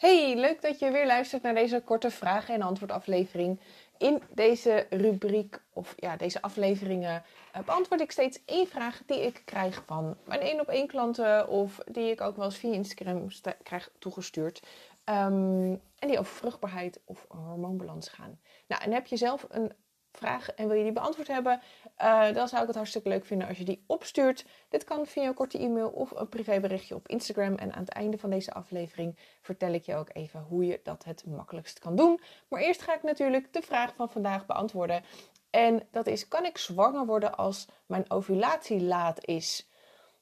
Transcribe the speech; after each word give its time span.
Hey, 0.00 0.34
leuk 0.36 0.62
dat 0.62 0.78
je 0.78 0.90
weer 0.90 1.06
luistert 1.06 1.42
naar 1.42 1.54
deze 1.54 1.82
korte 1.84 2.10
vragen- 2.10 2.54
en 2.54 2.62
antwoordaflevering. 2.62 3.60
In 3.98 4.22
deze 4.34 4.86
rubriek, 4.90 5.62
of 5.72 5.94
ja, 5.96 6.16
deze 6.16 6.42
afleveringen, 6.42 7.22
uh, 7.56 7.62
beantwoord 7.62 8.00
ik 8.00 8.10
steeds 8.10 8.44
één 8.44 8.66
vraag 8.66 9.02
die 9.06 9.20
ik 9.20 9.42
krijg 9.44 9.82
van 9.86 10.16
mijn 10.24 10.40
één 10.40 10.60
op 10.60 10.68
één 10.68 10.86
klanten 10.86 11.48
of 11.48 11.78
die 11.86 12.10
ik 12.10 12.20
ook 12.20 12.36
wel 12.36 12.44
eens 12.44 12.56
via 12.56 12.72
Instagram 12.72 13.26
krijg 13.62 13.90
toegestuurd. 13.98 14.62
Um, 15.04 15.80
en 15.98 16.08
die 16.08 16.18
over 16.18 16.34
vruchtbaarheid 16.34 17.00
of 17.04 17.26
hormoonbalans 17.28 18.08
gaan. 18.08 18.40
Nou, 18.66 18.82
en 18.82 18.92
heb 18.92 19.06
je 19.06 19.16
zelf 19.16 19.46
een 19.48 19.72
vraag 20.12 20.50
en 20.50 20.68
wil 20.68 20.76
je 20.76 20.82
die 20.82 20.92
beantwoord 20.92 21.28
hebben, 21.28 21.60
uh, 21.98 22.32
dan 22.32 22.48
zou 22.48 22.60
ik 22.60 22.66
het 22.66 22.76
hartstikke 22.76 23.08
leuk 23.08 23.24
vinden 23.24 23.48
als 23.48 23.58
je 23.58 23.64
die 23.64 23.84
opstuurt. 23.86 24.44
Dit 24.68 24.84
kan 24.84 25.06
via 25.06 25.26
een 25.26 25.34
korte 25.34 25.58
e-mail 25.58 25.88
of 25.88 26.10
een 26.10 26.28
privéberichtje 26.28 26.94
op 26.94 27.08
Instagram. 27.08 27.54
En 27.54 27.72
aan 27.72 27.80
het 27.80 27.88
einde 27.88 28.18
van 28.18 28.30
deze 28.30 28.52
aflevering 28.52 29.18
vertel 29.40 29.72
ik 29.72 29.84
je 29.84 29.94
ook 29.94 30.10
even 30.12 30.40
hoe 30.40 30.66
je 30.66 30.80
dat 30.82 31.04
het 31.04 31.26
makkelijkst 31.26 31.78
kan 31.78 31.96
doen. 31.96 32.20
Maar 32.48 32.60
eerst 32.60 32.82
ga 32.82 32.94
ik 32.94 33.02
natuurlijk 33.02 33.52
de 33.52 33.62
vraag 33.62 33.94
van 33.94 34.10
vandaag 34.10 34.46
beantwoorden. 34.46 35.04
En 35.50 35.86
dat 35.90 36.06
is: 36.06 36.28
kan 36.28 36.44
ik 36.44 36.58
zwanger 36.58 37.06
worden 37.06 37.36
als 37.36 37.66
mijn 37.86 38.10
ovulatie 38.10 38.82
laat 38.82 39.26
is? 39.26 39.68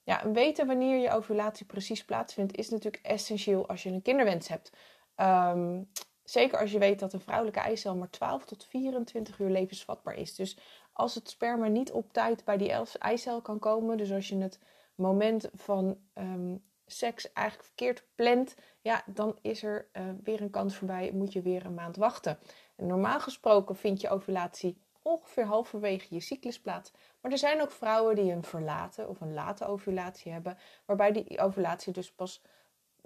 Ja, 0.02 0.30
weten 0.30 0.66
wanneer 0.66 0.98
je 0.98 1.10
ovulatie 1.10 1.66
precies 1.66 2.04
plaatsvindt 2.04 2.56
is 2.56 2.68
natuurlijk 2.68 3.04
essentieel 3.06 3.68
als 3.68 3.82
je 3.82 3.90
een 3.90 4.02
kinderwens 4.02 4.48
hebt. 4.48 4.72
Um, 5.16 5.90
Zeker 6.28 6.58
als 6.58 6.72
je 6.72 6.78
weet 6.78 6.98
dat 6.98 7.12
een 7.12 7.20
vrouwelijke 7.20 7.60
eicel 7.60 7.96
maar 7.96 8.10
12 8.10 8.44
tot 8.44 8.64
24 8.64 9.38
uur 9.38 9.50
levensvatbaar 9.50 10.14
is. 10.14 10.34
Dus 10.34 10.58
als 10.92 11.14
het 11.14 11.30
sperma 11.30 11.66
niet 11.66 11.92
op 11.92 12.12
tijd 12.12 12.44
bij 12.44 12.56
die 12.56 12.72
eicel 12.98 13.40
kan 13.40 13.58
komen, 13.58 13.96
dus 13.96 14.12
als 14.12 14.28
je 14.28 14.36
het 14.36 14.58
moment 14.94 15.48
van 15.52 15.98
ehm, 16.14 16.56
seks 16.86 17.32
eigenlijk 17.32 17.66
verkeerd 17.66 18.06
plant, 18.14 18.56
ja, 18.80 19.02
dan 19.06 19.38
is 19.42 19.62
er 19.62 19.88
uh, 19.92 20.02
weer 20.22 20.40
een 20.40 20.50
kans 20.50 20.76
voorbij, 20.76 21.10
moet 21.12 21.32
je 21.32 21.42
weer 21.42 21.66
een 21.66 21.74
maand 21.74 21.96
wachten. 21.96 22.38
En 22.76 22.86
normaal 22.86 23.20
gesproken 23.20 23.76
vind 23.76 24.00
je 24.00 24.08
ovulatie 24.08 24.82
ongeveer 25.02 25.44
halverwege 25.44 26.14
je 26.14 26.20
cyclus 26.20 26.60
plaats. 26.60 26.92
Maar 27.20 27.32
er 27.32 27.38
zijn 27.38 27.62
ook 27.62 27.70
vrouwen 27.70 28.14
die 28.14 28.32
een 28.32 28.44
verlaten 28.44 29.08
of 29.08 29.20
een 29.20 29.34
late 29.34 29.66
ovulatie 29.66 30.32
hebben, 30.32 30.58
waarbij 30.86 31.12
die 31.12 31.38
ovulatie 31.38 31.92
dus 31.92 32.12
pas 32.12 32.42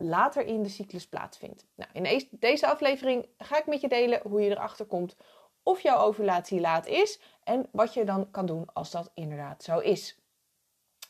later 0.02 0.46
in 0.46 0.62
de 0.62 0.68
cyclus 0.68 1.06
plaatsvindt. 1.08 1.66
Nou, 1.74 1.90
in 1.92 2.28
deze 2.30 2.66
aflevering 2.66 3.26
ga 3.38 3.58
ik 3.58 3.66
met 3.66 3.80
je 3.80 3.88
delen 3.88 4.20
hoe 4.22 4.40
je 4.40 4.50
erachter 4.50 4.86
komt 4.86 5.16
of 5.62 5.80
jouw 5.80 5.98
ovulatie 5.98 6.60
laat 6.60 6.86
is 6.86 7.20
en 7.44 7.66
wat 7.72 7.94
je 7.94 8.04
dan 8.04 8.30
kan 8.30 8.46
doen 8.46 8.66
als 8.72 8.90
dat 8.90 9.10
inderdaad 9.14 9.62
zo 9.62 9.78
is. 9.78 10.16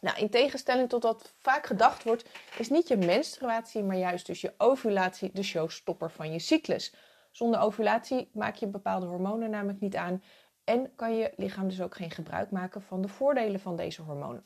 Nou, 0.01 0.19
in 0.19 0.31
tegenstelling 0.31 0.89
tot 0.89 1.03
wat 1.03 1.35
vaak 1.39 1.67
gedacht 1.67 2.05
wordt, 2.05 2.29
is 2.59 2.69
niet 2.69 2.89
je 2.89 2.97
menstruatie, 2.97 3.83
maar 3.83 3.97
juist 3.97 4.27
dus 4.27 4.41
je 4.41 4.55
ovulatie 4.59 5.31
de 5.33 5.43
showstopper 5.43 6.11
van 6.11 6.33
je 6.33 6.39
cyclus. 6.39 6.95
Zonder 7.31 7.61
ovulatie 7.61 8.31
maak 8.33 8.55
je 8.55 8.67
bepaalde 8.67 9.07
hormonen 9.07 9.51
namelijk 9.51 9.81
niet 9.81 9.97
aan 9.97 10.23
en 10.65 10.95
kan 10.95 11.17
je 11.17 11.33
lichaam 11.37 11.69
dus 11.69 11.81
ook 11.81 11.95
geen 11.95 12.11
gebruik 12.11 12.51
maken 12.51 12.83
van 12.83 13.03
de 13.03 13.09
voordelen 13.09 13.61
van 13.61 13.77
deze 13.77 14.03
hormonen. 14.03 14.45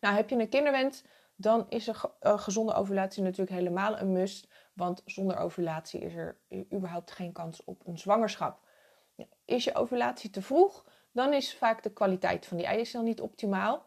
Nou, 0.00 0.14
heb 0.14 0.28
je 0.28 0.36
een 0.36 0.48
kinderwens, 0.48 1.02
dan 1.36 1.66
is 1.68 1.86
een 1.86 1.94
uh, 2.22 2.38
gezonde 2.38 2.74
ovulatie 2.74 3.22
natuurlijk 3.22 3.56
helemaal 3.56 3.98
een 3.98 4.12
must. 4.12 4.48
Want 4.72 5.02
zonder 5.04 5.36
ovulatie 5.36 6.00
is 6.00 6.14
er 6.14 6.38
überhaupt 6.72 7.10
geen 7.10 7.32
kans 7.32 7.64
op 7.64 7.86
een 7.86 7.98
zwangerschap. 7.98 8.60
Is 9.44 9.64
je 9.64 9.74
ovulatie 9.74 10.30
te 10.30 10.42
vroeg, 10.42 10.84
dan 11.12 11.32
is 11.32 11.56
vaak 11.56 11.82
de 11.82 11.92
kwaliteit 11.92 12.46
van 12.46 12.56
die 12.56 12.66
eicel 12.66 13.02
niet 13.02 13.20
optimaal. 13.20 13.86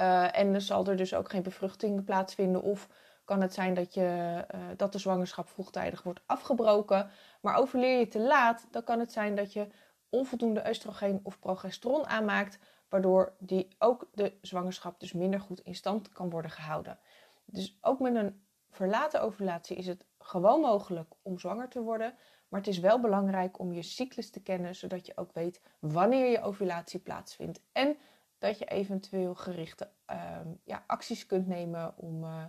Uh, 0.00 0.38
en 0.38 0.54
er 0.54 0.60
zal 0.60 0.86
er 0.86 0.96
dus 0.96 1.14
ook 1.14 1.30
geen 1.30 1.42
bevruchting 1.42 2.04
plaatsvinden. 2.04 2.62
Of 2.62 2.88
kan 3.24 3.40
het 3.40 3.54
zijn 3.54 3.74
dat, 3.74 3.94
je, 3.94 4.44
uh, 4.54 4.60
dat 4.76 4.92
de 4.92 4.98
zwangerschap 4.98 5.48
vroegtijdig 5.48 6.02
wordt 6.02 6.20
afgebroken. 6.26 7.10
Maar 7.40 7.56
ovuleer 7.56 7.98
je 7.98 8.08
te 8.08 8.20
laat, 8.20 8.66
dan 8.70 8.84
kan 8.84 8.98
het 8.98 9.12
zijn 9.12 9.34
dat 9.34 9.52
je 9.52 9.66
onvoldoende 10.08 10.64
oestrogeen 10.68 11.20
of 11.22 11.38
progesteron 11.38 12.06
aanmaakt 12.06 12.58
waardoor 12.88 13.32
die 13.38 13.68
ook 13.78 14.08
de 14.14 14.32
zwangerschap 14.40 15.00
dus 15.00 15.12
minder 15.12 15.40
goed 15.40 15.60
in 15.60 15.74
stand 15.74 16.12
kan 16.12 16.30
worden 16.30 16.50
gehouden. 16.50 16.98
Dus 17.44 17.78
ook 17.80 18.00
met 18.00 18.14
een 18.14 18.42
verlaten 18.70 19.22
ovulatie 19.22 19.76
is 19.76 19.86
het 19.86 20.04
gewoon 20.18 20.60
mogelijk 20.60 21.14
om 21.22 21.38
zwanger 21.38 21.68
te 21.68 21.80
worden, 21.80 22.14
maar 22.48 22.60
het 22.60 22.68
is 22.68 22.78
wel 22.78 23.00
belangrijk 23.00 23.58
om 23.58 23.72
je 23.72 23.82
cyclus 23.82 24.30
te 24.30 24.42
kennen, 24.42 24.74
zodat 24.74 25.06
je 25.06 25.16
ook 25.16 25.32
weet 25.32 25.60
wanneer 25.78 26.30
je 26.30 26.42
ovulatie 26.42 27.00
plaatsvindt 27.00 27.60
en 27.72 27.96
dat 28.38 28.58
je 28.58 28.64
eventueel 28.64 29.34
gerichte 29.34 29.90
ehm, 30.04 30.48
ja, 30.64 30.84
acties 30.86 31.26
kunt 31.26 31.46
nemen 31.46 31.94
om 31.96 32.24
uh, 32.24 32.44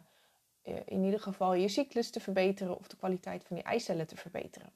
in 0.85 1.03
ieder 1.03 1.19
geval 1.19 1.53
je 1.53 1.67
cyclus 1.67 2.09
te 2.09 2.19
verbeteren 2.19 2.77
of 2.77 2.87
de 2.87 2.97
kwaliteit 2.97 3.43
van 3.43 3.57
je 3.57 3.63
eicellen 3.63 4.07
te 4.07 4.15
verbeteren. 4.15 4.71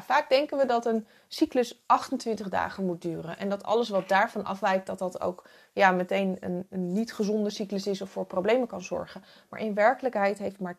Vaak 0.00 0.28
denken 0.28 0.58
we 0.58 0.66
dat 0.66 0.86
een 0.86 1.06
cyclus 1.28 1.82
28 1.86 2.48
dagen 2.48 2.86
moet 2.86 3.02
duren. 3.02 3.38
En 3.38 3.48
dat 3.48 3.62
alles 3.62 3.88
wat 3.88 4.08
daarvan 4.08 4.44
afwijkt, 4.44 4.86
dat 4.86 4.98
dat 4.98 5.20
ook 5.20 5.48
ja, 5.72 5.90
meteen 5.90 6.36
een, 6.40 6.66
een 6.70 6.92
niet 6.92 7.12
gezonde 7.12 7.50
cyclus 7.50 7.86
is 7.86 8.02
of 8.02 8.10
voor 8.10 8.26
problemen 8.26 8.66
kan 8.66 8.82
zorgen. 8.82 9.24
Maar 9.48 9.60
in 9.60 9.74
werkelijkheid 9.74 10.38
heeft 10.38 10.60
maar 10.60 10.76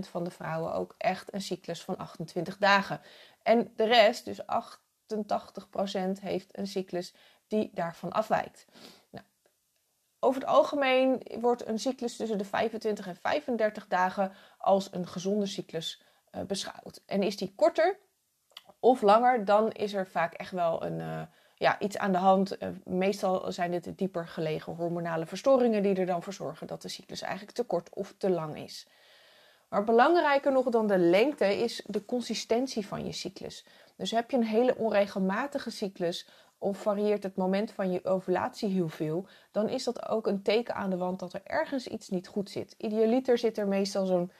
van 0.00 0.24
de 0.24 0.30
vrouwen 0.30 0.72
ook 0.72 0.94
echt 0.98 1.34
een 1.34 1.40
cyclus 1.40 1.82
van 1.82 1.96
28 1.96 2.58
dagen. 2.58 3.00
En 3.42 3.72
de 3.76 3.84
rest, 3.84 4.24
dus 4.24 4.40
88%, 4.42 4.44
heeft 6.20 6.58
een 6.58 6.66
cyclus 6.66 7.14
die 7.46 7.70
daarvan 7.74 8.12
afwijkt. 8.12 8.66
Nou, 9.10 9.24
over 10.20 10.40
het 10.40 10.50
algemeen 10.50 11.22
wordt 11.40 11.66
een 11.66 11.78
cyclus 11.78 12.16
tussen 12.16 12.38
de 12.38 12.44
25 12.44 13.06
en 13.06 13.16
35 13.16 13.86
dagen 13.88 14.32
als 14.58 14.88
een 14.92 15.06
gezonde 15.06 15.46
cyclus 15.46 16.02
uh, 16.34 16.42
beschouwd. 16.42 17.02
En 17.06 17.22
is 17.22 17.36
die 17.36 17.52
korter, 17.56 17.98
of 18.80 19.02
langer, 19.02 19.44
dan 19.44 19.72
is 19.72 19.94
er 19.94 20.06
vaak 20.06 20.34
echt 20.34 20.52
wel 20.52 20.84
een, 20.84 20.98
uh, 20.98 21.22
ja, 21.54 21.78
iets 21.78 21.98
aan 21.98 22.12
de 22.12 22.18
hand. 22.18 22.62
Uh, 22.62 22.68
meestal 22.84 23.52
zijn 23.52 23.70
dit 23.70 23.98
dieper 23.98 24.28
gelegen 24.28 24.74
hormonale 24.74 25.26
verstoringen 25.26 25.82
die 25.82 25.94
er 25.94 26.06
dan 26.06 26.22
voor 26.22 26.32
zorgen 26.32 26.66
dat 26.66 26.82
de 26.82 26.88
cyclus 26.88 27.22
eigenlijk 27.22 27.56
te 27.56 27.64
kort 27.64 27.90
of 27.94 28.14
te 28.18 28.30
lang 28.30 28.56
is. 28.56 28.88
Maar 29.68 29.84
belangrijker 29.84 30.52
nog 30.52 30.68
dan 30.68 30.86
de 30.86 30.98
lengte 30.98 31.62
is 31.62 31.82
de 31.86 32.04
consistentie 32.04 32.86
van 32.86 33.06
je 33.06 33.12
cyclus. 33.12 33.66
Dus 33.96 34.10
heb 34.10 34.30
je 34.30 34.36
een 34.36 34.44
hele 34.44 34.76
onregelmatige 34.76 35.70
cyclus 35.70 36.28
of 36.58 36.78
varieert 36.78 37.22
het 37.22 37.36
moment 37.36 37.72
van 37.72 37.92
je 37.92 38.04
ovulatie 38.04 38.68
heel 38.68 38.88
veel, 38.88 39.26
dan 39.50 39.68
is 39.68 39.84
dat 39.84 40.08
ook 40.08 40.26
een 40.26 40.42
teken 40.42 40.74
aan 40.74 40.90
de 40.90 40.96
wand 40.96 41.18
dat 41.18 41.32
er 41.32 41.40
ergens 41.44 41.86
iets 41.86 42.08
niet 42.08 42.28
goed 42.28 42.50
zit. 42.50 42.74
Idealiter 42.78 43.38
zit 43.38 43.58
er 43.58 43.68
meestal 43.68 44.06
zo'n 44.06 44.32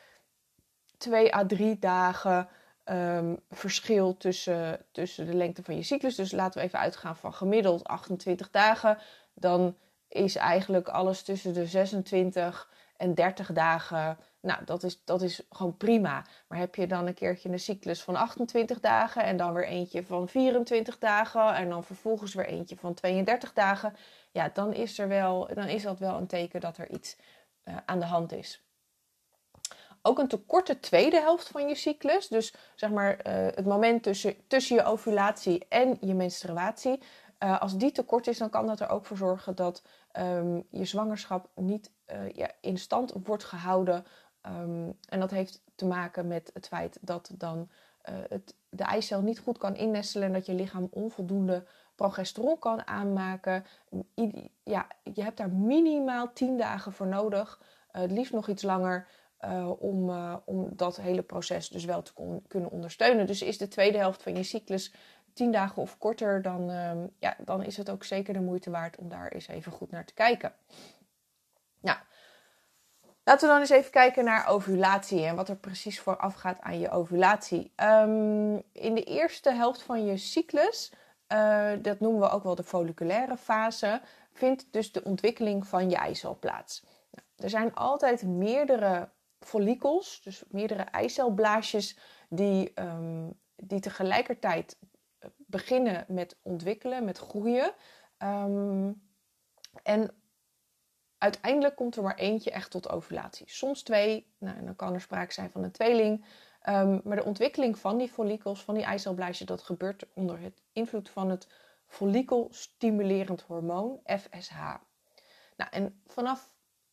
2 0.96 1.34
à 1.34 1.46
3 1.46 1.78
dagen 1.78 2.48
um, 2.90 3.38
verschil 3.50 4.16
tussen, 4.16 4.84
tussen 4.92 5.26
de 5.26 5.34
lengte 5.34 5.62
van 5.62 5.76
je 5.76 5.82
cyclus. 5.82 6.14
Dus 6.14 6.32
laten 6.32 6.60
we 6.60 6.66
even 6.66 6.78
uitgaan 6.78 7.16
van 7.16 7.34
gemiddeld 7.34 7.84
28 7.84 8.50
dagen. 8.50 8.98
Dan 9.34 9.76
is 10.08 10.36
eigenlijk 10.36 10.88
alles 10.88 11.22
tussen 11.22 11.54
de 11.54 11.66
26 11.66 12.70
en 12.96 13.14
30 13.14 13.52
dagen. 13.52 14.18
Nou, 14.40 14.64
dat 14.64 14.82
is, 14.82 15.04
dat 15.04 15.22
is 15.22 15.42
gewoon 15.50 15.76
prima. 15.76 16.24
Maar 16.48 16.58
heb 16.58 16.74
je 16.74 16.86
dan 16.86 17.06
een 17.06 17.14
keertje 17.14 17.48
een 17.48 17.58
cyclus 17.58 18.02
van 18.02 18.16
28 18.16 18.80
dagen 18.80 19.24
en 19.24 19.36
dan 19.36 19.52
weer 19.52 19.66
eentje 19.66 20.04
van 20.04 20.28
24 20.28 20.98
dagen 20.98 21.54
en 21.54 21.68
dan 21.68 21.84
vervolgens 21.84 22.34
weer 22.34 22.46
eentje 22.46 22.76
van 22.76 22.94
32 22.94 23.52
dagen, 23.52 23.94
ja, 24.32 24.50
dan 24.54 24.72
is, 24.72 24.98
er 24.98 25.08
wel, 25.08 25.50
dan 25.54 25.68
is 25.68 25.82
dat 25.82 25.98
wel 25.98 26.16
een 26.16 26.26
teken 26.26 26.60
dat 26.60 26.78
er 26.78 26.90
iets 26.90 27.16
uh, 27.64 27.76
aan 27.86 27.98
de 27.98 28.06
hand 28.06 28.32
is 28.32 28.62
ook 30.02 30.18
een 30.18 30.28
te 30.28 30.38
korte 30.38 30.80
tweede 30.80 31.20
helft 31.20 31.48
van 31.48 31.68
je 31.68 31.74
cyclus. 31.74 32.28
Dus 32.28 32.54
zeg 32.74 32.90
maar 32.90 33.10
uh, 33.12 33.32
het 33.32 33.66
moment 33.66 34.02
tussen, 34.02 34.34
tussen 34.46 34.76
je 34.76 34.84
ovulatie 34.84 35.66
en 35.68 35.96
je 36.00 36.14
menstruatie. 36.14 37.00
Uh, 37.42 37.60
als 37.60 37.76
die 37.76 37.92
te 37.92 38.02
kort 38.02 38.26
is, 38.26 38.38
dan 38.38 38.50
kan 38.50 38.66
dat 38.66 38.80
er 38.80 38.88
ook 38.88 39.06
voor 39.06 39.16
zorgen 39.16 39.54
dat 39.54 39.82
um, 40.18 40.66
je 40.70 40.84
zwangerschap 40.84 41.48
niet 41.54 41.90
uh, 42.12 42.30
ja, 42.30 42.50
in 42.60 42.78
stand 42.78 43.12
wordt 43.24 43.44
gehouden. 43.44 44.04
Um, 44.46 44.98
en 45.08 45.20
dat 45.20 45.30
heeft 45.30 45.62
te 45.74 45.86
maken 45.86 46.26
met 46.26 46.50
het 46.54 46.68
feit 46.68 46.98
dat 47.00 47.30
dan 47.34 47.68
het, 48.28 48.54
de 48.68 48.84
eicel 48.84 49.20
niet 49.20 49.38
goed 49.38 49.58
kan 49.58 49.76
innestelen 49.76 50.26
en 50.26 50.32
dat 50.32 50.46
je 50.46 50.54
lichaam 50.54 50.88
onvoldoende 50.90 51.64
progesteron 51.94 52.58
kan 52.58 52.86
aanmaken. 52.86 53.64
Ja, 54.64 54.86
je 55.14 55.22
hebt 55.22 55.36
daar 55.36 55.50
minimaal 55.50 56.32
10 56.32 56.58
dagen 56.58 56.92
voor 56.92 57.06
nodig. 57.06 57.60
het 57.90 58.10
liefst 58.10 58.32
nog 58.32 58.48
iets 58.48 58.62
langer. 58.62 59.06
Uh, 59.44 59.70
om, 59.82 60.08
uh, 60.08 60.36
om 60.44 60.68
dat 60.72 60.96
hele 60.96 61.22
proces 61.22 61.68
dus 61.68 61.84
wel 61.84 62.02
te 62.02 62.12
kunnen 62.48 62.70
ondersteunen. 62.70 63.26
Dus 63.26 63.42
is 63.42 63.58
de 63.58 63.68
tweede 63.68 63.98
helft 63.98 64.22
van 64.22 64.36
je 64.36 64.42
cyclus 64.42 64.94
tien 65.32 65.52
dagen 65.52 65.82
of 65.82 65.98
korter, 65.98 66.42
dan, 66.42 66.70
uh, 66.70 66.92
ja, 67.18 67.36
dan 67.44 67.62
is 67.62 67.76
het 67.76 67.90
ook 67.90 68.04
zeker 68.04 68.34
de 68.34 68.40
moeite 68.40 68.70
waard 68.70 68.96
om 68.96 69.08
daar 69.08 69.28
eens 69.28 69.48
even 69.48 69.72
goed 69.72 69.90
naar 69.90 70.04
te 70.04 70.14
kijken. 70.14 70.52
Nou, 71.80 71.98
laten 73.24 73.46
we 73.46 73.52
dan 73.52 73.60
eens 73.60 73.70
even 73.70 73.90
kijken 73.90 74.24
naar 74.24 74.48
ovulatie 74.48 75.24
en 75.24 75.36
wat 75.36 75.48
er 75.48 75.56
precies 75.56 76.00
vooraf 76.00 76.34
gaat 76.34 76.60
aan 76.60 76.78
je 76.78 76.90
ovulatie. 76.90 77.72
Um, 77.76 78.62
in 78.72 78.94
de 78.94 79.04
eerste 79.04 79.50
helft 79.50 79.82
van 79.82 80.04
je 80.04 80.16
cyclus, 80.16 80.92
uh, 81.32 81.70
dat 81.82 82.00
noemen 82.00 82.20
we 82.20 82.30
ook 82.30 82.42
wel 82.42 82.54
de 82.54 82.64
folliculaire 82.64 83.36
fase, 83.36 84.00
vindt 84.32 84.66
dus 84.70 84.92
de 84.92 85.04
ontwikkeling 85.04 85.66
van 85.66 85.90
je 85.90 85.96
eicel 85.96 86.36
plaats. 86.38 86.84
Nou, 87.10 87.26
er 87.36 87.50
zijn 87.50 87.74
altijd 87.74 88.22
meerdere 88.22 89.08
follicels, 89.40 90.20
dus 90.22 90.44
meerdere 90.48 90.82
eicelblaasjes, 90.82 91.98
die, 92.28 92.72
ehm, 92.74 93.30
die 93.56 93.80
tegelijkertijd 93.80 94.78
beginnen 95.36 96.04
met 96.08 96.36
ontwikkelen, 96.42 97.04
met 97.04 97.18
groeien. 97.18 97.74
Ehm, 98.18 98.92
en 99.82 100.14
uiteindelijk 101.18 101.76
komt 101.76 101.96
er 101.96 102.02
maar 102.02 102.18
eentje 102.18 102.50
echt 102.50 102.70
tot 102.70 102.88
ovulatie. 102.88 103.50
Soms 103.50 103.82
twee, 103.82 104.34
nou, 104.38 104.56
en 104.56 104.64
dan 104.64 104.76
kan 104.76 104.94
er 104.94 105.00
sprake 105.00 105.32
zijn 105.32 105.50
van 105.50 105.62
een 105.62 105.70
tweeling. 105.70 106.24
Ehm, 106.60 107.00
maar 107.04 107.16
de 107.16 107.24
ontwikkeling 107.24 107.78
van 107.78 107.98
die 107.98 108.08
follicels, 108.08 108.62
van 108.62 108.74
die 108.74 108.84
eicelblaasjes, 108.84 109.46
dat 109.46 109.62
gebeurt 109.62 110.06
onder 110.14 110.38
het 110.40 110.62
invloed 110.72 111.10
van 111.10 111.30
het 111.30 111.48
follicelstimulerend 111.86 113.42
hormoon, 113.42 114.00
FSH. 114.04 114.74
Nou, 115.56 115.70
en 115.70 116.02
vanaf 116.06 116.50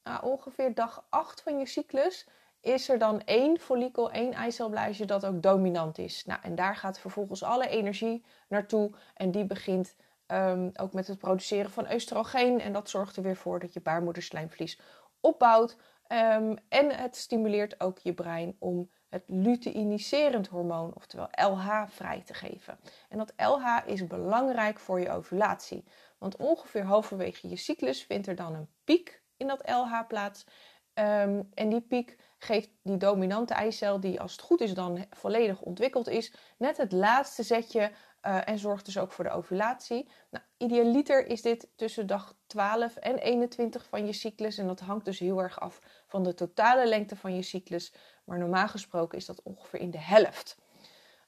nou, 0.08 0.26
ongeveer 0.26 0.74
dag 0.74 1.06
8 1.10 1.42
van 1.42 1.60
je 1.60 1.66
cyclus 1.66 2.28
is 2.62 2.90
er 2.90 2.98
dan 2.98 3.22
één 3.24 3.60
follikel, 3.60 4.12
één 4.12 4.34
eicelblaasje 4.34 5.06
dat 5.06 5.26
ook 5.26 5.42
dominant 5.42 5.98
is. 5.98 6.26
Nou, 6.26 6.40
en 6.44 6.56
daar 6.56 6.76
gaat 6.76 7.00
vervolgens 7.00 7.44
alle 7.44 7.68
energie 7.68 8.26
naartoe 8.48 8.92
en 9.14 9.32
die 9.32 9.46
begint 9.46 9.96
Ehm, 10.28 10.70
ook 10.74 10.94
met 10.94 11.08
het 11.08 11.18
produceren 11.18 11.72
van 11.72 11.92
oestrogeen. 11.94 12.62
En 12.62 12.74
dat 12.74 12.90
zorgt 12.90 13.16
er 13.16 13.24
weer 13.24 13.36
voor 13.36 13.60
dat 13.60 13.74
je 13.74 13.82
baarmoederslijmvlies 13.82 14.80
opbouwt. 15.20 15.78
Ehm, 16.08 16.56
en 16.70 16.96
het 16.96 17.16
stimuleert 17.16 17.80
ook 17.80 17.98
je 17.98 18.14
brein 18.14 18.56
om 18.60 18.90
het 19.10 19.24
luteiniserend 19.26 20.48
hormoon, 20.48 20.96
oftewel 20.96 21.28
LH, 21.32 21.84
vrij 21.88 22.22
te 22.26 22.34
geven. 22.34 22.80
En 23.10 23.18
dat 23.18 23.34
LH 23.38 23.82
is 23.86 24.08
belangrijk 24.08 24.80
voor 24.80 25.00
je 25.00 25.10
ovulatie. 25.10 25.84
Want 26.18 26.36
ongeveer 26.36 26.84
halverwege 26.84 27.50
je 27.50 27.56
cyclus 27.56 28.04
vindt 28.04 28.28
er 28.28 28.36
dan 28.36 28.56
een 28.56 28.70
piek 28.84 29.22
in 29.38 29.48
dat 29.48 29.70
LH 29.70 30.08
plaats. 30.08 30.46
Ehm, 30.94 31.42
en 31.54 31.70
die 31.70 31.82
piek 31.82 32.18
geeft 32.38 32.70
die 32.82 32.98
dominante 32.98 33.54
eicel, 33.54 34.00
die 34.00 34.22
als 34.22 34.32
het 34.32 34.42
goed 34.42 34.62
is 34.62 34.74
dan 34.74 35.06
volledig 35.10 35.62
ontwikkeld 35.62 36.08
is, 36.08 36.34
net 36.58 36.78
het 36.78 36.92
laatste 36.92 37.44
zetje 37.44 37.92
uh, 38.28 38.48
en 38.48 38.60
zorgt 38.60 38.86
dus 38.86 38.98
ook 38.98 39.12
voor 39.12 39.24
de 39.24 39.30
ovulatie. 39.30 40.10
Nou, 40.30 40.44
idealiter 40.58 41.26
is 41.26 41.42
dit 41.42 41.70
tussen 41.76 42.08
dag 42.08 42.36
12 42.48 42.96
en 42.96 43.18
21 43.18 43.86
van 43.86 44.06
je 44.06 44.14
cyclus. 44.14 44.58
En 44.58 44.68
dat 44.68 44.80
hangt 44.80 45.06
dus 45.06 45.20
heel 45.20 45.40
erg 45.42 45.60
af 45.60 45.82
van 46.08 46.24
de 46.24 46.34
totale 46.34 46.88
lengte 46.88 47.16
van 47.16 47.36
je 47.36 47.42
cyclus. 47.42 47.94
Maar 48.24 48.38
normaal 48.38 48.68
gesproken 48.68 49.18
is 49.18 49.26
dat 49.26 49.42
ongeveer 49.44 49.80
in 49.80 49.92
de 49.92 50.00
helft. 50.00 50.58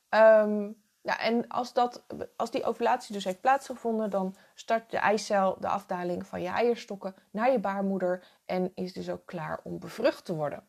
Um, 0.10 0.82
ja, 1.10 1.20
en 1.20 1.48
als, 1.48 1.74
dat, 1.74 2.04
als 2.36 2.52
die 2.52 2.64
ovulatie 2.64 3.14
dus 3.14 3.24
heeft 3.24 3.42
plaatsgevonden, 3.42 4.10
dan 4.10 4.36
start 4.54 4.92
de 4.92 4.98
eicel 4.98 5.58
de 5.60 5.68
afdaling 5.68 6.28
van 6.28 6.42
je 6.42 6.48
eierstokken 6.48 7.16
naar 7.32 7.52
je 7.52 7.60
baarmoeder 7.60 8.24
en 8.46 8.72
is 8.76 8.94
dus 8.94 9.10
ook 9.10 9.26
klaar 9.26 9.60
om 9.64 9.80
bevrucht 9.80 10.26
te 10.26 10.36
worden. 10.36 10.64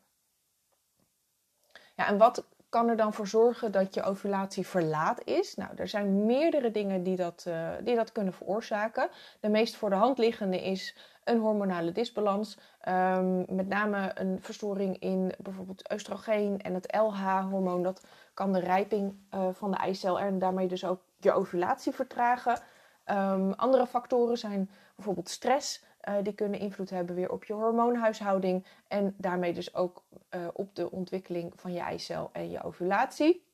Ja, 1.94 2.06
en 2.06 2.18
wat 2.18 2.44
kan 2.68 2.88
er 2.88 2.96
dan 2.96 3.12
voor 3.12 3.26
zorgen 3.26 3.72
dat 3.72 3.94
je 3.94 4.02
ovulatie 4.02 4.66
verlaat 4.66 5.24
is? 5.24 5.54
Nou, 5.54 5.70
er 5.76 5.88
zijn 5.88 6.26
meerdere 6.26 6.70
dingen 6.70 7.02
die 7.02 7.16
dat, 7.16 7.44
uh, 7.48 7.70
die 7.82 7.96
dat 7.96 8.12
kunnen 8.12 8.32
veroorzaken. 8.32 9.08
De 9.40 9.48
meest 9.48 9.76
voor 9.76 9.90
de 9.90 9.96
hand 9.96 10.18
liggende 10.18 10.62
is 10.62 10.96
een 11.24 11.38
hormonale 11.38 11.92
disbalans. 11.92 12.58
Um, 12.88 13.44
met 13.48 13.68
name 13.68 14.10
een 14.14 14.38
verstoring 14.40 14.98
in 14.98 15.32
bijvoorbeeld 15.38 15.92
oestrogeen 15.92 16.60
en 16.60 16.74
het 16.74 16.96
LH-hormoon. 16.96 17.82
Dat 17.82 18.06
kan 18.40 18.52
de 18.52 18.58
rijping 18.58 19.14
uh, 19.34 19.48
van 19.52 19.70
de 19.70 19.76
eicel 19.76 20.20
en 20.20 20.38
daarmee 20.38 20.68
dus 20.68 20.84
ook 20.84 21.00
je 21.16 21.32
ovulatie 21.32 21.92
vertragen. 21.92 22.58
Um, 23.06 23.52
andere 23.52 23.86
factoren 23.86 24.38
zijn 24.38 24.70
bijvoorbeeld 24.94 25.28
stress. 25.28 25.84
Uh, 26.08 26.14
die 26.22 26.34
kunnen 26.34 26.60
invloed 26.60 26.90
hebben 26.90 27.14
weer 27.14 27.30
op 27.30 27.44
je 27.44 27.52
hormoonhuishouding 27.52 28.66
en 28.88 29.14
daarmee 29.16 29.52
dus 29.52 29.74
ook 29.74 30.02
uh, 30.30 30.48
op 30.52 30.74
de 30.74 30.90
ontwikkeling 30.90 31.52
van 31.56 31.72
je 31.72 31.80
eicel 31.80 32.30
en 32.32 32.50
je 32.50 32.62
ovulatie. 32.62 33.44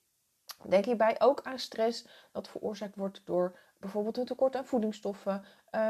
Denk 0.63 0.85
hierbij 0.85 1.17
ook 1.19 1.41
aan 1.43 1.59
stress 1.59 2.07
dat 2.33 2.49
veroorzaakt 2.49 2.97
wordt 2.97 3.21
door 3.25 3.59
bijvoorbeeld 3.81 4.17
een 4.17 4.25
tekort 4.25 4.57
aan 4.57 4.67
voedingsstoffen, 4.67 5.45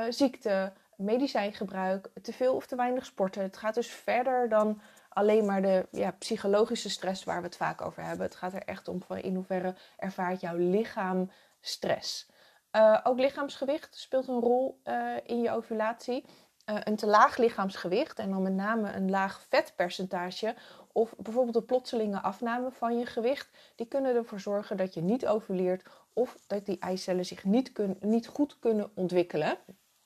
ziekte, 0.08 0.72
medicijngebruik, 0.96 2.08
te 2.22 2.32
veel 2.32 2.54
of 2.54 2.66
te 2.66 2.76
weinig 2.76 3.04
sporten. 3.04 3.42
Het 3.42 3.56
gaat 3.56 3.74
dus 3.74 3.90
verder 3.90 4.48
dan 4.48 4.80
alleen 5.16 5.46
maar 5.46 5.62
de 5.62 5.86
ja, 5.90 6.10
psychologische 6.10 6.90
stress 6.90 7.24
waar 7.24 7.40
we 7.40 7.46
het 7.46 7.56
vaak 7.56 7.80
over 7.80 8.02
hebben. 8.02 8.26
Het 8.26 8.34
gaat 8.34 8.52
er 8.52 8.62
echt 8.62 8.88
om 8.88 9.02
van 9.02 9.18
in 9.18 9.34
hoeverre 9.34 9.74
ervaart 9.96 10.40
jouw 10.40 10.56
lichaam 10.56 11.30
stress. 11.60 12.30
Uh, 12.72 13.00
ook 13.02 13.18
lichaamsgewicht 13.18 13.96
speelt 13.96 14.28
een 14.28 14.40
rol 14.40 14.80
uh, 14.84 15.16
in 15.24 15.40
je 15.40 15.50
ovulatie. 15.50 16.24
Uh, 16.70 16.76
een 16.84 16.96
te 16.96 17.06
laag 17.06 17.36
lichaamsgewicht 17.36 18.18
en 18.18 18.30
dan 18.30 18.42
met 18.42 18.52
name 18.52 18.92
een 18.92 19.10
laag 19.10 19.46
vetpercentage 19.48 20.54
of 20.92 21.14
bijvoorbeeld 21.18 21.56
een 21.56 21.64
plotselinge 21.64 22.20
afname 22.20 22.70
van 22.70 22.98
je 22.98 23.06
gewicht, 23.06 23.48
die 23.74 23.86
kunnen 23.86 24.14
ervoor 24.14 24.40
zorgen 24.40 24.76
dat 24.76 24.94
je 24.94 25.00
niet 25.00 25.26
ovuleert 25.26 25.88
of 26.12 26.38
dat 26.46 26.66
die 26.66 26.78
eicellen 26.78 27.24
zich 27.24 27.44
niet, 27.44 27.72
niet 28.00 28.26
goed 28.26 28.58
kunnen 28.58 28.90
ontwikkelen. 28.94 29.58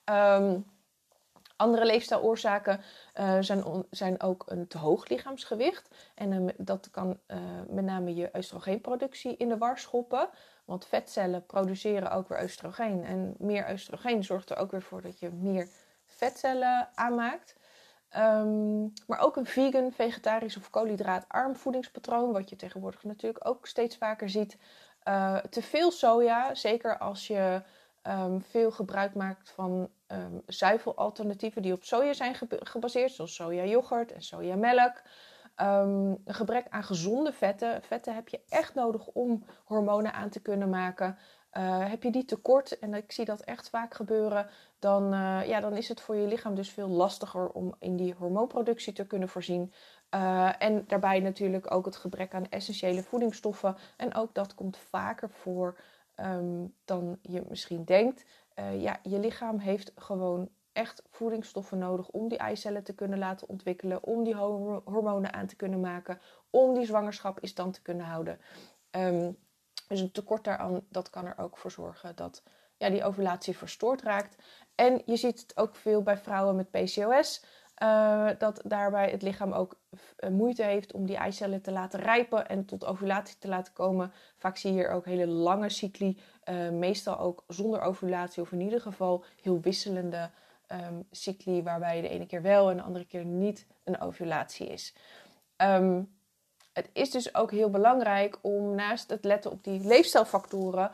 Um, 0.05 0.70
andere 1.61 1.87
leefstijloorzaken 1.87 2.81
uh, 3.21 3.37
zijn, 3.41 3.85
zijn 3.91 4.23
ook 4.23 4.45
een 4.47 4.67
te 4.67 4.79
hoog 4.79 5.09
lichaamsgewicht. 5.09 5.89
En 6.15 6.33
uh, 6.33 6.49
dat 6.57 6.91
kan 6.91 7.19
uh, 7.29 7.39
met 7.69 7.85
name 7.85 8.15
je 8.15 8.31
oestrogeenproductie 8.37 9.37
in 9.37 9.49
de 9.49 9.59
war 9.59 9.79
schoppen. 9.79 10.29
Want 10.65 10.87
vetcellen 10.87 11.47
produceren 11.47 12.11
ook 12.11 12.29
weer 12.29 12.43
oestrogeen. 12.43 13.05
En 13.05 13.35
meer 13.39 13.71
oestrogeen 13.73 14.25
zorgt 14.25 14.51
er 14.51 14.57
ook 14.57 14.71
weer 14.71 14.83
voor 14.83 15.03
dat 15.03 15.19
je 15.19 15.31
meer 15.31 15.69
vetcellen 16.07 16.89
aanmaakt. 16.95 17.55
Um, 18.17 18.93
maar 19.07 19.19
ook 19.19 19.37
een 19.37 19.47
vegan, 19.47 19.93
vegetarisch 19.93 20.57
of 20.57 20.71
koolhydraatarm 20.71 21.57
voedingspatroon, 21.57 22.33
wat 22.33 22.51
je 22.51 22.57
tegenwoordig 22.57 23.05
natuurlijk 23.05 23.49
ook 23.49 23.67
steeds 23.67 23.97
vaker 23.97 24.31
ziet. 24.31 24.57
te 25.51 25.63
veel 25.63 25.91
soja, 25.91 26.55
zeker 26.55 26.99
als 26.99 27.27
je 27.27 27.63
um, 28.03 28.43
veel 28.43 28.71
gebruik 28.71 29.15
maakt 29.15 29.51
van 29.51 29.91
um, 30.13 30.43
zuivelalternatieven 30.47 31.63
die 31.63 31.73
op 31.73 31.85
soja 31.85 32.13
zijn 32.13 32.35
gebaseerd, 32.49 33.13
zoals 33.13 33.35
sojayoghurt 33.35 34.13
en 34.13 34.23
sojamelk. 34.23 35.03
Um, 35.57 36.21
een 36.25 36.35
gebrek 36.35 36.67
aan 36.69 36.85
gezonde 36.85 37.33
vetten. 37.33 37.83
Vetten 37.83 38.15
heb 38.15 38.29
je 38.29 38.41
echt 38.49 38.75
nodig 38.75 39.07
om 39.07 39.45
hormonen 39.65 40.13
aan 40.13 40.31
te 40.31 40.41
kunnen 40.41 40.71
maken. 40.71 41.19
Uh, 41.53 41.89
heb 41.89 42.03
je 42.03 42.11
die 42.11 42.25
tekort, 42.25 42.79
en 42.79 42.95
ik 42.95 43.13
zie 43.13 43.25
dat 43.25 43.41
echt 43.41 43.69
vaak 43.69 43.95
gebeuren, 43.95 44.47
dan, 44.79 45.15
uh, 45.15 45.47
ja, 45.47 45.61
dan 45.61 45.77
is 45.77 45.89
het 45.89 46.01
voor 46.01 46.17
je 46.17 46.27
lichaam 46.27 46.55
dus 46.55 46.71
veel 46.71 46.89
lastiger 46.89 47.49
om 47.49 47.75
in 47.79 47.97
die 47.97 48.15
hormoonproductie 48.15 48.93
te 48.93 49.07
kunnen 49.07 49.29
voorzien. 49.29 49.73
Uh, 50.15 50.63
en 50.63 50.85
daarbij 50.87 51.21
natuurlijk 51.21 51.75
ook 51.75 51.85
het 51.85 51.97
gebrek 51.97 52.35
aan 52.35 52.49
essentiële 52.49 53.03
voedingsstoffen. 53.03 53.77
En 53.97 54.15
ook 54.15 54.35
dat 54.35 54.55
komt 54.55 54.77
vaker 54.77 55.31
voor 55.31 55.81
um, 56.17 56.75
dan 56.85 57.19
je 57.23 57.43
misschien 57.49 57.85
denkt. 57.85 58.25
Uh, 58.59 58.83
ja, 58.83 59.01
je 59.03 59.19
lichaam 59.19 59.59
heeft 59.59 59.93
gewoon 59.95 60.49
echt 60.73 61.03
voedingsstoffen 61.11 61.79
nodig 61.79 62.09
om 62.09 62.29
die 62.29 62.39
eicellen 62.39 62.83
te 62.83 62.95
kunnen 62.95 63.19
laten 63.19 63.49
ontwikkelen, 63.49 64.05
om 64.05 64.25
die 64.25 64.35
hormonen 64.35 65.33
aan 65.33 65.47
te 65.47 65.57
kunnen 65.57 65.81
maken, 65.81 66.21
om 66.51 66.75
die 66.75 66.87
zwangerschap 66.87 67.41
in 67.41 67.49
stand 67.49 67.75
te 67.75 67.83
kunnen 67.83 68.07
houden. 68.07 68.41
Um, 68.91 69.37
dus 69.89 70.01
een 70.01 70.13
tekort 70.13 70.45
daaraan, 70.45 70.81
dat 70.89 71.11
kan 71.11 71.27
er 71.27 71.39
ook 71.39 71.57
voor 71.57 71.71
zorgen 71.71 72.17
dat 72.17 72.43
ja, 72.77 72.91
die 72.91 73.05
ovulatie 73.05 73.57
verstoord 73.57 74.03
raakt. 74.03 74.43
En 74.75 75.03
je 75.07 75.17
ziet 75.17 75.41
het 75.41 75.57
ook 75.57 75.77
veel 75.77 76.03
bij 76.03 76.19
vrouwen 76.19 76.57
met 76.57 76.71
PCOS. 76.71 77.45
Uh, 77.83 78.29
dat 78.39 78.61
daarbij 78.65 79.11
het 79.11 79.23
lichaam 79.23 79.53
ook 79.53 79.81
uh, 79.91 80.31
moeite 80.31 80.63
heeft 80.63 80.93
om 80.93 81.07
die 81.07 81.17
eicellen 81.17 81.63
te 81.63 81.73
laten 81.73 82.01
rijpen 82.01 82.49
en 82.49 82.65
tot 82.65 82.85
ovulatie 82.85 83.39
te 83.39 83.49
laten 83.49 83.73
komen. 83.73 84.13
Vaak 84.37 84.57
zie 84.57 84.73
je 84.73 84.77
hier 84.77 84.91
ook 84.91 85.05
hele 85.05 85.27
lange 85.27 85.69
cycli, 85.69 86.21
uh, 86.45 86.69
meestal 86.69 87.19
ook 87.19 87.45
zonder 87.47 87.81
ovulatie 87.81 88.43
of 88.43 88.53
in 88.53 88.61
ieder 88.61 88.81
geval 88.81 89.25
heel 89.43 89.61
wisselende 89.61 90.31
um, 90.73 91.07
cycli, 91.11 91.63
waarbij 91.63 92.01
de 92.01 92.09
ene 92.09 92.27
keer 92.27 92.43
wel 92.43 92.71
en 92.71 92.77
de 92.77 92.83
andere 92.83 93.05
keer 93.05 93.25
niet 93.25 93.67
een 93.85 94.01
ovulatie 94.01 94.67
is. 94.67 94.95
Um, 95.57 96.19
het 96.73 96.91
is 96.93 97.11
dus 97.11 97.35
ook 97.35 97.51
heel 97.51 97.71
belangrijk 97.71 98.39
om 98.41 98.75
naast 98.75 99.11
het 99.11 99.25
letten 99.25 99.51
op 99.51 99.65
die 99.65 99.81
leefstijlfactoren 99.81 100.91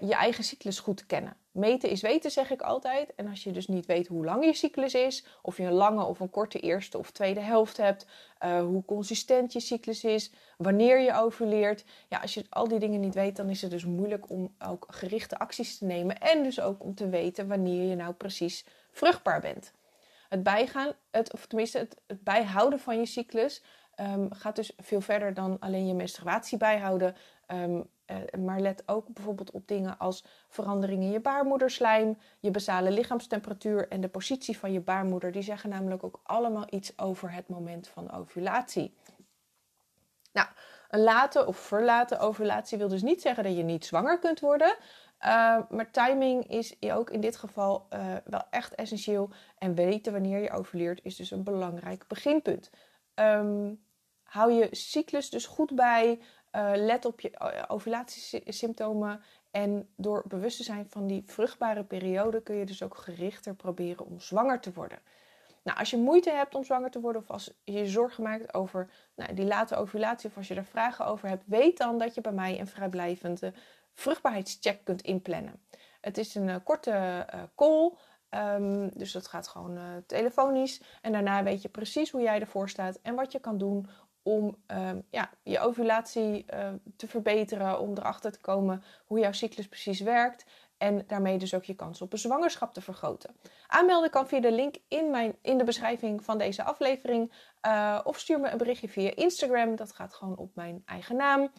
je 0.00 0.14
eigen 0.14 0.44
cyclus 0.44 0.80
goed 0.80 0.96
te 0.96 1.06
kennen. 1.06 1.36
Meten 1.58 1.90
is 1.90 2.00
weten, 2.00 2.30
zeg 2.30 2.50
ik 2.50 2.62
altijd. 2.62 3.14
En 3.14 3.28
als 3.28 3.44
je 3.44 3.50
dus 3.50 3.66
niet 3.66 3.86
weet 3.86 4.06
hoe 4.06 4.24
lang 4.24 4.44
je 4.44 4.54
cyclus 4.54 4.94
is, 4.94 5.24
of 5.42 5.56
je 5.56 5.62
een 5.62 5.72
lange 5.72 6.04
of 6.04 6.20
een 6.20 6.30
korte 6.30 6.60
eerste 6.60 6.98
of 6.98 7.10
tweede 7.10 7.40
helft 7.40 7.76
hebt, 7.76 8.06
uh, 8.44 8.60
hoe 8.60 8.84
consistent 8.84 9.52
je 9.52 9.60
cyclus 9.60 10.04
is, 10.04 10.32
wanneer 10.56 11.00
je 11.00 11.14
ovuleert. 11.14 11.84
Ja, 12.08 12.18
als 12.18 12.34
je 12.34 12.44
al 12.48 12.68
die 12.68 12.78
dingen 12.78 13.00
niet 13.00 13.14
weet, 13.14 13.36
dan 13.36 13.50
is 13.50 13.62
het 13.62 13.70
dus 13.70 13.84
moeilijk 13.84 14.30
om 14.30 14.54
ook 14.58 14.86
gerichte 14.88 15.38
acties 15.38 15.78
te 15.78 15.84
nemen. 15.84 16.20
En 16.20 16.42
dus 16.42 16.60
ook 16.60 16.84
om 16.84 16.94
te 16.94 17.08
weten 17.08 17.48
wanneer 17.48 17.88
je 17.88 17.96
nou 17.96 18.12
precies 18.12 18.64
vruchtbaar 18.90 19.40
bent. 19.40 19.72
Het 20.28 20.42
bijgaan, 20.42 20.92
het, 21.10 21.32
of 21.32 21.46
tenminste 21.46 21.78
het, 21.78 21.96
bijhouden 22.24 22.80
van 22.80 22.98
je 22.98 23.06
cyclus, 23.06 23.62
um, 24.00 24.32
gaat 24.32 24.56
dus 24.56 24.72
veel 24.76 25.00
verder 25.00 25.34
dan 25.34 25.56
alleen 25.58 25.86
je 25.86 25.94
menstruatie 25.94 26.58
bijhouden. 26.58 27.16
Um, 27.52 27.88
uh, 28.10 28.40
maar 28.44 28.60
let 28.60 28.82
ook 28.86 29.06
bijvoorbeeld 29.08 29.50
op 29.50 29.68
dingen 29.68 29.98
als 29.98 30.24
veranderingen 30.48 31.06
in 31.06 31.12
je 31.12 31.20
baarmoederslijm, 31.20 32.18
je 32.40 32.50
basale 32.50 32.90
lichaamstemperatuur 32.90 33.88
en 33.88 34.00
de 34.00 34.08
positie 34.08 34.58
van 34.58 34.72
je 34.72 34.80
baarmoeder. 34.80 35.32
Die 35.32 35.42
zeggen 35.42 35.70
namelijk 35.70 36.04
ook 36.04 36.20
allemaal 36.22 36.66
iets 36.70 36.98
over 36.98 37.32
het 37.32 37.48
moment 37.48 37.88
van 37.88 38.12
ovulatie. 38.12 38.94
Nou, 40.32 40.48
een 40.88 41.00
late 41.00 41.46
of 41.46 41.56
verlate 41.56 42.18
ovulatie 42.18 42.78
wil 42.78 42.88
dus 42.88 43.02
niet 43.02 43.20
zeggen 43.20 43.44
dat 43.44 43.56
je 43.56 43.62
niet 43.62 43.86
zwanger 43.86 44.18
kunt 44.18 44.40
worden. 44.40 44.76
Uh, 45.20 45.58
maar 45.70 45.90
timing 45.90 46.50
is 46.50 46.76
ook 46.92 47.10
in 47.10 47.20
dit 47.20 47.36
geval 47.36 47.86
uh, 47.92 48.14
wel 48.24 48.42
echt 48.50 48.74
essentieel. 48.74 49.30
En 49.58 49.74
weten 49.74 50.12
wanneer 50.12 50.38
je 50.38 50.50
ovuleert 50.50 51.00
is 51.02 51.16
dus 51.16 51.30
een 51.30 51.42
belangrijk 51.42 52.04
beginpunt. 52.06 52.70
Um, 53.14 53.86
hou 54.22 54.52
je 54.52 54.68
cyclus 54.70 55.30
dus 55.30 55.46
goed 55.46 55.74
bij. 55.74 56.20
Uh, 56.52 56.70
let 56.74 57.04
op 57.04 57.20
je 57.20 57.64
ovulatiesymptomen. 57.68 59.20
En 59.50 59.88
door 59.96 60.24
bewust 60.28 60.56
te 60.56 60.62
zijn 60.62 60.86
van 60.88 61.06
die 61.06 61.22
vruchtbare 61.26 61.84
periode 61.84 62.42
kun 62.42 62.54
je 62.54 62.64
dus 62.64 62.82
ook 62.82 62.96
gerichter 62.96 63.54
proberen 63.54 64.06
om 64.06 64.20
zwanger 64.20 64.60
te 64.60 64.72
worden. 64.72 64.98
Nou, 65.62 65.78
als 65.78 65.90
je 65.90 65.96
moeite 65.96 66.30
hebt 66.30 66.54
om 66.54 66.64
zwanger 66.64 66.90
te 66.90 67.00
worden 67.00 67.22
of 67.22 67.30
als 67.30 67.54
je 67.64 67.72
je 67.72 67.86
zorgen 67.86 68.22
maakt 68.22 68.54
over 68.54 68.90
nou, 69.14 69.34
die 69.34 69.44
late 69.44 69.76
ovulatie 69.76 70.28
of 70.28 70.36
als 70.36 70.48
je 70.48 70.54
er 70.54 70.64
vragen 70.64 71.06
over 71.06 71.28
hebt, 71.28 71.44
weet 71.46 71.78
dan 71.78 71.98
dat 71.98 72.14
je 72.14 72.20
bij 72.20 72.32
mij 72.32 72.60
een 72.60 72.66
vrijblijvende 72.66 73.52
vruchtbaarheidscheck 73.94 74.84
kunt 74.84 75.02
inplannen. 75.02 75.62
Het 76.00 76.18
is 76.18 76.34
een 76.34 76.48
uh, 76.48 76.56
korte 76.64 77.26
call, 77.56 77.92
um, 78.30 78.90
dus 78.98 79.12
dat 79.12 79.26
gaat 79.26 79.48
gewoon 79.48 80.02
telefonisch. 80.06 80.82
En 81.02 81.12
daarna 81.12 81.42
weet 81.42 81.62
je 81.62 81.68
precies 81.68 82.10
hoe 82.10 82.22
jij 82.22 82.40
ervoor 82.40 82.68
staat 82.68 82.98
en 83.02 83.14
wat 83.14 83.32
je 83.32 83.38
kan 83.38 83.58
doen 83.58 83.88
om 84.22 84.56
um, 84.66 85.06
ja, 85.10 85.30
je 85.42 85.60
ovulatie 85.60 86.44
te 86.96 87.06
verbeteren, 87.06 87.80
om 87.80 87.96
erachter 87.96 88.32
te 88.32 88.40
komen 88.40 88.82
hoe 89.06 89.18
jouw 89.18 89.32
cyclus 89.32 89.68
precies 89.68 90.00
werkt. 90.00 90.44
En 90.78 91.04
daarmee 91.06 91.38
dus 91.38 91.54
ook 91.54 91.64
je 91.64 91.74
kans 91.74 92.02
op 92.02 92.12
een 92.12 92.18
zwangerschap 92.18 92.74
te 92.74 92.80
vergroten. 92.80 93.36
Aanmelden 93.66 94.10
kan 94.10 94.28
via 94.28 94.40
de 94.40 94.52
link 94.52 94.76
in, 94.88 95.10
mijn, 95.10 95.36
in 95.42 95.58
de 95.58 95.64
beschrijving 95.64 96.24
van 96.24 96.38
deze 96.38 96.62
aflevering. 96.62 97.32
Uh, 97.66 98.00
of 98.04 98.18
stuur 98.18 98.40
me 98.40 98.50
een 98.50 98.58
berichtje 98.58 98.88
via 98.88 99.14
Instagram. 99.14 99.76
Dat 99.76 99.92
gaat 99.92 100.14
gewoon 100.14 100.36
op 100.36 100.54
mijn 100.54 100.82
eigen 100.86 101.16
naam. 101.16 101.50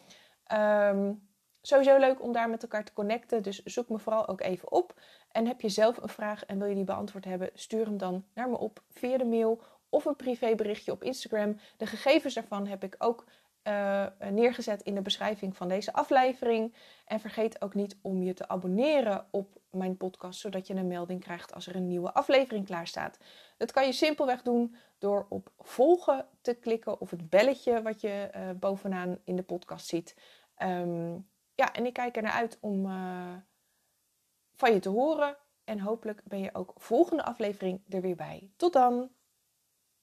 Um, 0.96 1.28
sowieso 1.60 1.98
leuk 1.98 2.22
om 2.22 2.32
daar 2.32 2.50
met 2.50 2.62
elkaar 2.62 2.84
te 2.84 2.92
connecten. 2.92 3.42
Dus 3.42 3.62
zoek 3.62 3.88
me 3.88 3.98
vooral 3.98 4.28
ook 4.28 4.40
even 4.40 4.72
op. 4.72 5.00
En 5.32 5.46
heb 5.46 5.60
je 5.60 5.68
zelf 5.68 5.96
een 5.96 6.08
vraag 6.08 6.44
en 6.44 6.58
wil 6.58 6.68
je 6.68 6.74
die 6.74 6.84
beantwoord 6.84 7.24
hebben, 7.24 7.50
stuur 7.54 7.84
hem 7.84 7.98
dan 7.98 8.24
naar 8.34 8.48
me 8.48 8.58
op 8.58 8.82
via 8.88 9.18
de 9.18 9.24
mail 9.24 9.62
of 9.90 10.04
een 10.04 10.16
privéberichtje 10.16 10.92
op 10.92 11.02
Instagram. 11.02 11.58
De 11.76 11.86
gegevens 11.86 12.34
daarvan 12.34 12.66
heb 12.66 12.84
ik 12.84 12.94
ook 12.98 13.24
uh, 13.64 14.06
neergezet 14.30 14.82
in 14.82 14.94
de 14.94 15.02
beschrijving 15.02 15.56
van 15.56 15.68
deze 15.68 15.92
aflevering. 15.92 16.74
En 17.04 17.20
vergeet 17.20 17.62
ook 17.62 17.74
niet 17.74 17.98
om 18.02 18.22
je 18.22 18.34
te 18.34 18.48
abonneren 18.48 19.26
op 19.30 19.60
mijn 19.70 19.96
podcast, 19.96 20.40
zodat 20.40 20.66
je 20.66 20.74
een 20.74 20.86
melding 20.86 21.20
krijgt 21.20 21.54
als 21.54 21.66
er 21.66 21.76
een 21.76 21.86
nieuwe 21.86 22.12
aflevering 22.12 22.66
klaar 22.66 22.86
staat. 22.86 23.18
Dat 23.56 23.72
kan 23.72 23.86
je 23.86 23.92
simpelweg 23.92 24.42
doen 24.42 24.76
door 24.98 25.26
op 25.28 25.52
volgen 25.58 26.26
te 26.40 26.54
klikken 26.54 27.00
of 27.00 27.10
het 27.10 27.30
belletje 27.30 27.82
wat 27.82 28.00
je 28.00 28.30
uh, 28.34 28.50
bovenaan 28.56 29.18
in 29.24 29.36
de 29.36 29.42
podcast 29.42 29.86
ziet. 29.86 30.16
Um, 30.62 31.28
ja, 31.54 31.72
en 31.72 31.86
ik 31.86 31.92
kijk 31.92 32.16
er 32.16 32.22
naar 32.22 32.32
uit 32.32 32.58
om 32.60 32.86
uh, 32.86 33.34
van 34.54 34.72
je 34.72 34.78
te 34.78 34.88
horen. 34.88 35.36
En 35.64 35.80
hopelijk 35.80 36.20
ben 36.24 36.40
je 36.40 36.54
ook 36.54 36.72
volgende 36.76 37.22
aflevering 37.22 37.82
er 37.88 38.00
weer 38.00 38.16
bij. 38.16 38.50
Tot 38.56 38.72
dan! 38.72 39.10